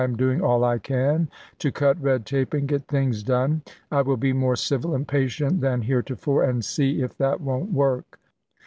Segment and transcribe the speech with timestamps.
[0.01, 1.29] am doing all I can
[1.59, 3.61] to cut red tape and get things done.
[3.91, 7.71] I will be more civil and patient than here tofore, and see if that won't
[7.71, 8.19] work."